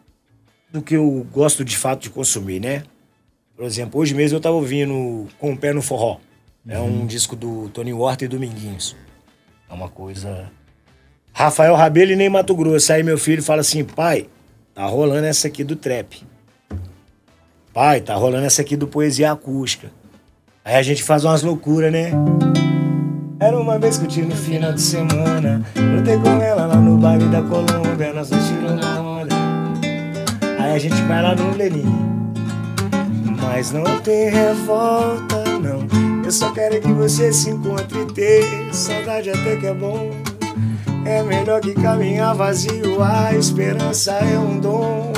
do 0.71 0.79
que 0.83 0.95
eu 0.95 1.25
gosto 1.33 1.65
de 1.65 1.75
fato 1.75 2.03
de 2.03 2.11
consumir, 2.11 2.59
né? 2.59 2.83
Por 3.55 3.65
exemplo, 3.65 3.99
hoje 3.99 4.13
mesmo 4.13 4.37
eu 4.37 4.41
tava 4.41 4.53
ouvindo 4.53 5.27
Com 5.39 5.53
o 5.53 5.57
Pé 5.57 5.73
no 5.73 5.81
Forró. 5.81 6.19
É 6.67 6.77
um 6.77 6.99
uhum. 6.99 7.07
disco 7.07 7.35
do 7.35 7.67
Tony 7.69 7.93
Horta 7.93 8.25
e 8.25 8.27
Dominguinhos. 8.27 8.95
É 9.67 9.73
uma 9.73 9.89
coisa. 9.89 10.51
Rafael 11.33 11.73
Rabelo 11.73 12.11
e 12.11 12.15
nem 12.15 12.29
Mato 12.29 12.55
Grosso. 12.55 12.93
Aí 12.93 13.01
meu 13.01 13.17
filho 13.17 13.41
fala 13.41 13.61
assim: 13.61 13.83
pai, 13.83 14.29
tá 14.75 14.85
rolando 14.85 15.25
essa 15.25 15.47
aqui 15.47 15.63
do 15.63 15.75
trap. 15.75 16.23
Pai, 17.77 18.01
tá 18.01 18.15
rolando 18.15 18.43
essa 18.43 18.63
aqui 18.63 18.75
do 18.75 18.87
Poesia 18.87 19.31
Acústica. 19.31 19.91
Aí 20.65 20.77
a 20.77 20.81
gente 20.81 21.03
faz 21.03 21.23
umas 21.23 21.43
loucuras, 21.43 21.91
né? 21.91 22.11
Era 23.39 23.55
uma 23.55 23.77
vez 23.77 23.99
que 23.99 24.05
eu 24.05 24.09
tive 24.09 24.25
no 24.29 24.35
final 24.35 24.73
de 24.73 24.81
semana. 24.81 25.63
Tenho 26.03 26.19
com 26.19 26.41
ela 26.41 26.65
lá 26.65 26.75
no 26.77 26.97
baile 26.97 27.25
da 27.25 27.39
Colômbia, 27.43 28.13
nós 28.15 28.31
dois 28.31 28.47
tirando 28.47 28.83
onda. 28.83 29.35
Aí 30.59 30.73
a 30.73 30.79
gente 30.79 30.99
vai 31.03 31.21
lá 31.21 31.35
no 31.35 31.55
Lenin. 31.55 31.85
Mas 33.43 33.71
não 33.71 33.99
tem 34.01 34.31
revolta, 34.31 35.43
não. 35.61 36.25
Eu 36.25 36.31
só 36.31 36.51
quero 36.53 36.81
que 36.81 36.91
você 36.91 37.31
se 37.31 37.51
encontre 37.51 37.99
e 37.99 38.05
ter 38.07 38.73
saudade 38.73 39.29
até 39.29 39.55
que 39.55 39.67
é 39.67 39.73
bom. 39.75 40.09
É 41.05 41.21
melhor 41.21 41.61
que 41.61 41.75
caminhar 41.75 42.33
vazio, 42.33 43.03
a 43.03 43.35
esperança 43.35 44.13
é 44.13 44.39
um 44.39 44.59
dom 44.59 45.16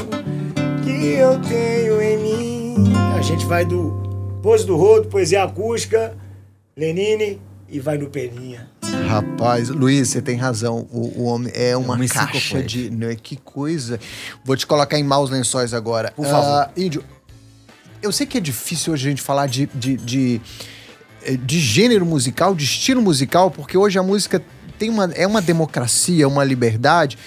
que 1.00 1.06
eu 1.06 1.40
tenho 1.40 2.02
em 2.02 2.18
mim. 2.18 2.94
A 3.18 3.22
gente 3.22 3.46
vai 3.46 3.64
do 3.64 4.40
Pose 4.44 4.66
do 4.66 4.76
Rodo, 4.76 5.08
Poesia 5.08 5.46
Acústica, 5.46 6.14
Lenine 6.76 7.40
e 7.70 7.80
vai 7.80 7.98
no 7.98 8.10
Peninha. 8.10 8.70
Rapaz, 9.08 9.70
Luiz, 9.70 10.10
você 10.10 10.22
tem 10.22 10.36
razão. 10.36 10.86
O, 10.92 11.22
o 11.22 11.24
homem 11.24 11.54
é 11.56 11.78
uma, 11.78 11.96
é 11.96 11.98
uma 11.98 12.08
caixa 12.08 12.62
de. 12.62 12.90
Né, 12.90 13.16
que 13.16 13.38
coisa. 13.38 13.98
Vou 14.44 14.58
te 14.58 14.68
colocar 14.68 15.00
em 15.00 15.04
maus 15.04 15.30
lençóis 15.30 15.74
agora. 15.74 16.12
Por 16.12 16.26
favor. 16.26 16.68
Uh, 16.68 16.82
Índio, 16.82 17.04
eu 18.02 18.12
sei 18.12 18.28
que 18.28 18.38
é 18.38 18.42
difícil 18.42 18.92
hoje 18.92 19.08
a 19.08 19.10
gente 19.10 19.22
falar 19.22 19.48
de, 19.48 19.68
de, 19.74 19.96
de, 19.96 20.42
de 21.46 21.60
gênero 21.62 22.06
musical, 22.06 22.54
de 22.54 22.66
estilo 22.66 23.02
musical, 23.02 23.50
porque 23.50 23.78
hoje 23.78 23.98
a 23.98 24.04
música 24.04 24.44
tem 24.78 24.90
uma, 24.90 25.06
é 25.14 25.26
uma 25.26 25.42
democracia, 25.42 26.28
uma 26.28 26.44
liberdade. 26.44 27.18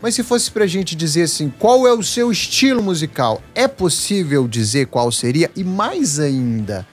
Mas 0.00 0.14
se 0.14 0.22
fosse 0.22 0.50
pra 0.50 0.66
gente 0.66 0.96
dizer 0.96 1.22
assim, 1.22 1.52
qual 1.58 1.86
é 1.86 1.92
o 1.92 2.02
seu 2.02 2.32
estilo 2.32 2.82
musical? 2.82 3.42
É 3.54 3.68
possível 3.68 4.48
dizer 4.48 4.86
qual 4.86 5.12
seria? 5.12 5.50
E 5.54 5.62
mais 5.62 6.18
ainda, 6.18 6.86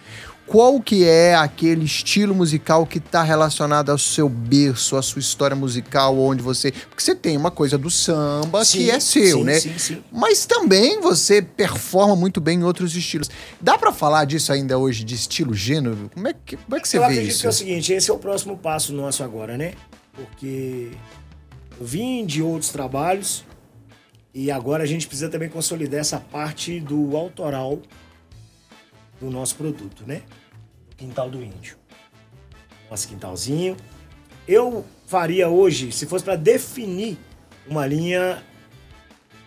qual 0.46 0.82
que 0.82 1.06
é 1.06 1.36
aquele 1.36 1.86
estilo 1.86 2.34
musical 2.34 2.86
que 2.86 2.98
está 2.98 3.22
relacionado 3.24 3.92
ao 3.92 3.98
seu 3.98 4.28
berço, 4.28 4.96
à 4.96 5.02
sua 5.02 5.20
história 5.20 5.56
musical, 5.56 6.18
onde 6.18 6.42
você... 6.42 6.72
Porque 6.72 7.02
você 7.02 7.16
tem 7.16 7.38
uma 7.38 7.52
coisa 7.52 7.78
do 7.78 7.90
samba 7.90 8.64
sim, 8.66 8.80
que 8.80 8.92
é 8.92 9.00
seu, 9.00 9.40
sim, 9.40 9.44
né? 9.44 9.60
Sim, 9.60 9.78
sim. 9.78 10.04
Mas 10.12 10.46
também 10.46 11.00
você 11.02 11.42
performa 11.42 12.16
muito 12.16 12.42
bem 12.42 12.60
em 12.60 12.64
outros 12.64 12.96
estilos. 12.96 13.30
Dá 13.60 13.78
para 13.78 13.92
falar 13.92 14.26
disso 14.26 14.52
ainda 14.52 14.78
hoje, 14.78 15.04
de 15.04 15.16
estilo, 15.16 15.54
gênero? 15.54 16.10
Como 16.14 16.28
é 16.28 16.34
que, 16.34 16.56
como 16.56 16.76
é 16.76 16.80
que 16.80 16.88
você 16.88 16.98
Eu 16.98 17.08
vê 17.08 17.22
isso? 17.22 17.42
que 17.42 17.48
é 17.48 17.50
o 17.50 17.54
seguinte, 17.54 17.94
esse 17.94 18.10
é 18.10 18.14
o 18.14 18.18
próximo 18.18 18.58
passo 18.58 18.94
nosso 18.94 19.24
agora, 19.24 19.58
né? 19.58 19.74
Porque 20.14 20.92
eu 20.92 21.27
vim 21.80 22.26
de 22.26 22.42
outros 22.42 22.72
trabalhos 22.72 23.46
e 24.34 24.52
agora 24.52 24.84
a 24.84 24.86
gente 24.86 25.08
precisa 25.08 25.30
também 25.30 25.50
consolidar 25.50 26.00
essa 26.00 26.20
parte 26.20 26.80
do 26.80 27.16
autoral 27.18 27.80
do 29.20 29.32
nosso 29.32 29.56
produto, 29.56 30.04
né? 30.06 30.22
Quintal 30.96 31.30
do 31.30 31.42
Índio. 31.44 31.78
Nosso 32.90 33.08
quintalzinho. 33.08 33.76
eu 34.48 34.86
faria 35.08 35.50
hoje, 35.50 35.92
se 35.92 36.06
fosse 36.06 36.24
para 36.24 36.36
definir 36.36 37.18
uma 37.68 37.86
linha, 37.86 38.44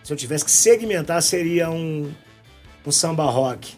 se 0.03 0.11
eu 0.11 0.17
tivesse 0.17 0.45
que 0.45 0.51
segmentar, 0.51 1.21
seria 1.21 1.69
um, 1.69 2.11
um 2.85 2.91
samba 2.91 3.23
rock. 3.23 3.77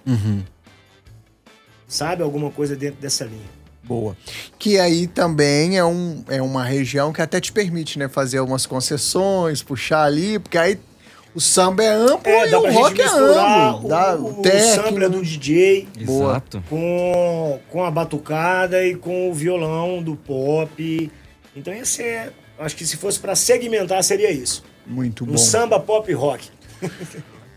Sabe? 1.87 2.23
Alguma 2.23 2.49
coisa 2.51 2.75
dentro 2.75 2.99
dessa 2.99 3.25
linha. 3.25 3.62
Boa. 3.83 4.15
Que 4.57 4.79
aí 4.79 5.07
também 5.07 5.77
é, 5.77 5.83
um, 5.83 6.23
é 6.29 6.41
uma 6.41 6.63
região 6.63 7.11
que 7.11 7.21
até 7.21 7.39
te 7.41 7.51
permite, 7.51 7.99
né, 7.99 8.07
fazer 8.07 8.37
algumas 8.37 8.65
concessões, 8.65 9.61
puxar 9.61 10.03
ali, 10.03 10.39
porque 10.39 10.57
aí 10.57 10.79
o 11.35 11.41
samba 11.41 11.83
é 11.83 11.89
amplo 11.89 12.31
É, 12.31 12.49
e 12.49 12.55
o 12.55 12.71
rock 12.73 13.01
é 13.01 13.05
amplo. 13.07 13.85
o, 13.85 13.89
Dá 13.89 14.15
o, 14.15 14.39
o 14.39 14.41
técnico. 14.41 14.75
sampler 14.83 15.09
do 15.09 15.21
DJ 15.21 15.87
Boa. 16.05 16.31
Exato. 16.33 16.63
com, 16.69 17.59
com 17.69 17.83
a 17.83 17.91
batucada 17.91 18.85
e 18.85 18.95
com 18.95 19.29
o 19.29 19.33
violão 19.33 20.01
do 20.01 20.15
pop. 20.15 21.11
Então 21.55 21.73
ia 21.73 21.85
ser. 21.85 22.31
Acho 22.59 22.75
que 22.75 22.85
se 22.85 22.97
fosse 22.97 23.19
pra 23.19 23.35
segmentar, 23.35 24.03
seria 24.03 24.31
isso. 24.31 24.63
Muito 24.85 25.23
Um 25.23 25.27
bom. 25.27 25.37
samba 25.37 25.79
pop 25.79 26.11
rock. 26.13 26.49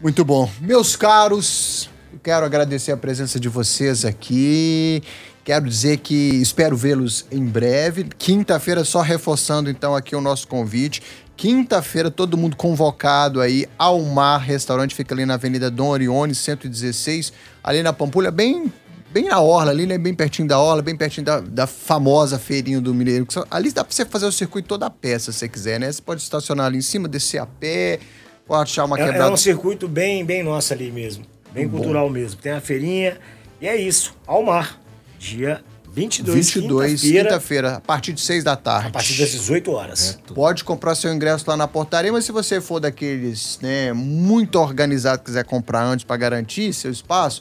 Muito 0.00 0.24
bom. 0.24 0.50
Meus 0.60 0.96
caros, 0.96 1.88
eu 2.12 2.18
quero 2.22 2.44
agradecer 2.46 2.92
a 2.92 2.96
presença 2.96 3.38
de 3.40 3.48
vocês 3.48 4.04
aqui. 4.04 5.02
Quero 5.46 5.68
dizer 5.68 5.98
que 5.98 6.14
espero 6.42 6.76
vê-los 6.76 7.24
em 7.30 7.44
breve. 7.44 8.02
Quinta-feira, 8.18 8.82
só 8.82 9.00
reforçando 9.00 9.70
então 9.70 9.94
aqui 9.94 10.16
o 10.16 10.20
nosso 10.20 10.48
convite. 10.48 11.00
Quinta-feira, 11.36 12.10
todo 12.10 12.36
mundo 12.36 12.56
convocado 12.56 13.40
aí 13.40 13.64
ao 13.78 14.02
Mar 14.02 14.38
Restaurante, 14.38 14.92
fica 14.92 15.14
ali 15.14 15.24
na 15.24 15.34
Avenida 15.34 15.70
Dom 15.70 15.86
Orione, 15.90 16.34
116, 16.34 17.32
ali 17.62 17.80
na 17.80 17.92
Pampulha, 17.92 18.32
bem, 18.32 18.72
bem 19.12 19.26
na 19.26 19.40
Orla, 19.40 19.70
ali, 19.70 19.86
né? 19.86 19.96
Bem 19.96 20.12
pertinho 20.12 20.48
da 20.48 20.58
Orla, 20.58 20.82
bem 20.82 20.96
pertinho 20.96 21.24
da, 21.24 21.38
da 21.38 21.66
famosa 21.68 22.40
feirinha 22.40 22.80
do 22.80 22.92
Mineiro. 22.92 23.24
Ali 23.48 23.70
dá 23.70 23.84
pra 23.84 23.94
você 23.94 24.04
fazer 24.04 24.26
o 24.26 24.32
circuito 24.32 24.66
toda 24.66 24.86
a 24.86 24.90
pé, 24.90 25.16
se 25.16 25.32
você 25.32 25.48
quiser, 25.48 25.78
né? 25.78 25.92
Você 25.92 26.02
pode 26.02 26.22
estacionar 26.22 26.66
ali 26.66 26.78
em 26.78 26.82
cima, 26.82 27.06
descer 27.06 27.38
a 27.38 27.46
pé, 27.46 28.00
pode 28.44 28.62
achar 28.62 28.84
uma 28.84 28.98
É, 28.98 29.04
quebrada. 29.04 29.30
é 29.30 29.32
um 29.32 29.36
circuito 29.36 29.86
bem, 29.86 30.24
bem 30.24 30.42
nosso 30.42 30.72
ali 30.72 30.90
mesmo. 30.90 31.24
Bem 31.52 31.68
cultural 31.68 32.10
mesmo. 32.10 32.40
Tem 32.40 32.50
a 32.50 32.60
feirinha. 32.60 33.16
E 33.60 33.68
é 33.68 33.76
isso. 33.76 34.12
Ao 34.26 34.42
mar. 34.42 34.84
Dia 35.18 35.62
22, 35.92 36.34
22, 36.52 37.00
quinta-feira, 37.00 37.24
quinta-feira, 37.28 37.76
a 37.76 37.80
partir 37.80 38.12
de 38.12 38.20
6 38.20 38.44
da 38.44 38.54
tarde. 38.54 38.88
a 38.88 38.90
partir 38.90 39.16
das 39.18 39.30
18 39.30 39.70
horas. 39.72 40.18
Pode 40.34 40.62
comprar 40.62 40.94
seu 40.94 41.12
ingresso 41.12 41.44
lá 41.48 41.56
na 41.56 41.66
portaria, 41.66 42.12
mas 42.12 42.24
se 42.26 42.32
você 42.32 42.60
for 42.60 42.78
daqueles, 42.80 43.58
né, 43.62 43.92
muito 43.94 44.56
organizado, 44.56 45.22
quiser 45.22 45.44
comprar 45.44 45.82
antes 45.84 46.04
para 46.04 46.16
garantir 46.18 46.72
seu 46.74 46.90
espaço, 46.90 47.40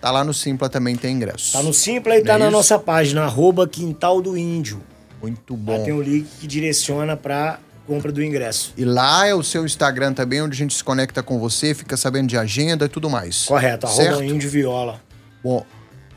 tá 0.00 0.10
lá 0.10 0.24
no 0.24 0.34
Simpla 0.34 0.68
também 0.68 0.96
tem 0.96 1.14
ingresso. 1.14 1.52
Tá 1.52 1.62
no 1.62 1.72
Simpla 1.72 2.16
e 2.16 2.24
tá 2.24 2.34
É 2.34 2.38
na 2.38 2.44
isso? 2.46 2.52
nossa 2.56 2.76
página, 2.78 3.22
arroba 3.22 3.68
Quintal 3.68 4.20
do 4.20 4.36
Índio. 4.36 4.82
Muito 5.22 5.54
Lá 5.54 5.60
bom. 5.78 5.84
tem 5.84 5.92
um 5.92 6.02
link 6.02 6.26
que 6.40 6.46
direciona 6.48 7.16
pra 7.16 7.60
compra 7.86 8.10
do 8.10 8.20
ingresso. 8.20 8.72
E 8.76 8.84
lá 8.84 9.28
é 9.28 9.34
o 9.34 9.44
seu 9.44 9.64
Instagram 9.64 10.12
também, 10.12 10.42
onde 10.42 10.54
a 10.54 10.58
gente 10.58 10.74
se 10.74 10.82
conecta 10.82 11.22
com 11.22 11.38
você, 11.38 11.72
fica 11.72 11.96
sabendo 11.96 12.26
de 12.28 12.36
agenda 12.36 12.86
e 12.86 12.88
tudo 12.88 13.08
mais. 13.08 13.44
Correto, 13.44 13.86
Certo? 13.86 14.08
arroba 14.14 14.24
Índio 14.24 14.50
Viola. 14.50 15.00
Bom, 15.44 15.64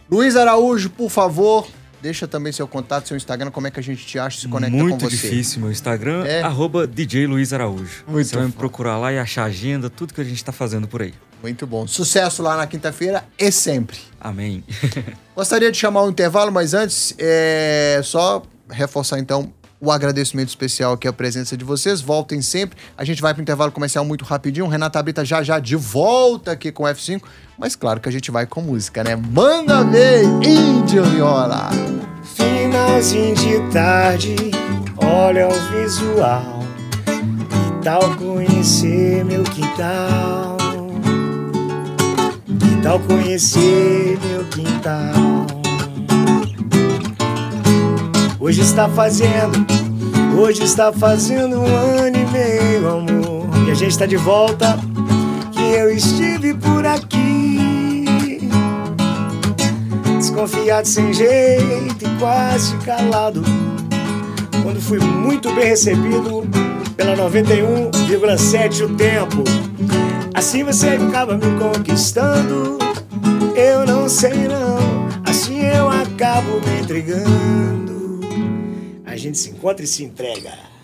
Luiz 0.10 0.36
Araújo, 0.36 0.90
por 0.92 1.10
favor, 1.10 1.68
deixa 2.02 2.28
também 2.28 2.52
seu 2.54 2.68
contato, 2.68 3.08
seu 3.08 3.18
Instagram, 3.18 3.50
como 3.52 3.68
é 3.68 3.72
que 3.72 3.80
a 3.80 3.84
gente 3.84 4.06
te 4.06 4.20
acha 4.20 4.38
e 4.38 4.42
se 4.42 4.48
conecta 4.48 4.76
Muito 4.76 5.00
com 5.04 5.10
você. 5.10 5.16
difícil. 5.16 5.62
Meu 5.62 5.72
Instagram 5.72 6.26
É? 6.26 6.42
arroba 6.42 6.86
DJ 6.86 7.26
Luiz 7.28 7.52
Araújo. 7.54 8.04
Muito 8.08 8.28
Você 8.28 8.36
vai 8.36 8.46
me 8.46 8.52
procurar 8.52 8.98
lá 8.98 9.12
e 9.12 9.18
achar 9.18 9.46
agenda, 9.46 9.90
tudo 9.90 10.14
que 10.14 10.22
a 10.22 10.24
gente 10.24 10.44
tá 10.44 10.52
fazendo 10.52 10.88
por 10.88 11.02
aí. 11.02 11.14
Muito 11.42 11.66
bom. 11.68 11.86
Sucesso 11.88 12.42
lá 12.42 12.56
na 12.58 12.66
quinta-feira 12.68 13.24
e 13.38 13.52
sempre. 13.52 13.98
Amém. 14.20 14.64
Gostaria 15.36 15.72
de 15.72 15.78
chamar 15.78 16.04
um 16.04 16.10
intervalo, 16.10 16.52
mas 16.52 16.74
antes, 16.74 17.14
é 17.20 18.00
só 18.04 18.42
reforçar 18.70 19.20
então 19.20 19.52
o 19.80 19.92
agradecimento 19.92 20.50
especial 20.50 20.94
aqui, 20.94 21.08
a 21.08 21.14
presença 21.14 21.56
de 21.56 21.64
vocês. 21.64 22.02
Voltem 22.02 22.42
sempre. 22.42 22.78
A 22.98 23.04
gente 23.04 23.22
vai 23.22 23.34
para 23.34 23.42
o 23.42 23.44
intervalo 23.44 23.72
comercial 23.72 24.06
muito 24.06 24.24
rapidinho. 24.26 24.68
Renata 24.68 25.02
Brita 25.02 25.24
já 25.24 25.44
já 25.44 25.60
de 25.60 25.76
volta 25.76 26.52
aqui 26.52 26.72
com 26.72 26.84
o 26.84 26.88
F5. 26.88 27.22
Mas 27.58 27.76
claro 27.76 28.00
que 28.00 28.10
a 28.10 28.12
gente 28.12 28.32
vai 28.32 28.46
com 28.46 28.62
música, 28.62 29.04
né? 29.04 29.16
Manda 29.16 29.84
ver, 29.84 30.24
Índio 30.44 31.04
Viola! 31.06 31.70
Finalzinho 32.36 33.36
de 33.36 33.60
tarde, 33.72 34.36
olha 34.98 35.48
o 35.48 35.52
visual. 35.72 36.60
Que 37.06 37.84
tal 37.84 38.16
conhecer 38.16 39.24
meu 39.24 39.44
quintal? 39.44 40.58
Que 42.60 42.82
tal 42.82 43.00
conhecer 43.00 44.18
meu 44.26 44.44
quintal? 44.46 45.45
Hoje 48.46 48.62
está 48.62 48.88
fazendo, 48.88 49.66
hoje 50.40 50.62
está 50.62 50.94
fazendo 50.94 51.62
um 51.62 51.66
ano 51.66 52.16
e 52.16 52.26
meio, 52.28 52.88
amor. 52.88 53.50
E 53.68 53.72
a 53.72 53.74
gente 53.74 53.90
está 53.90 54.06
de 54.06 54.18
volta, 54.18 54.78
que 55.52 55.64
eu 55.64 55.92
estive 55.92 56.54
por 56.54 56.86
aqui. 56.86 58.48
Desconfiado 60.20 60.88
sem 60.88 61.12
jeito 61.12 62.06
e 62.06 62.20
quase 62.20 62.78
calado. 62.86 63.42
Quando 64.62 64.80
fui 64.80 65.00
muito 65.00 65.52
bem 65.56 65.70
recebido 65.70 66.48
pela 66.96 67.18
91,7 67.18 68.86
o 68.86 68.90
tempo. 68.96 69.44
Assim 70.36 70.64
você 70.64 70.90
acaba 70.90 71.34
me 71.34 71.50
conquistando. 71.58 72.78
Eu 73.56 73.88
não 73.88 74.08
sei 74.08 74.48
não. 74.48 74.78
Assim 75.26 75.62
eu 75.62 75.90
acabo 75.90 76.62
me 76.62 76.82
entregando. 76.84 77.85
Gente 79.26 79.40
se 79.40 79.50
encontra 79.50 79.84
e 79.84 79.88
se 79.88 80.04
entrega. 80.04 80.75